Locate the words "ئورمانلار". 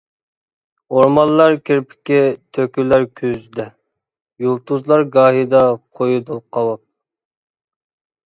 0.93-1.57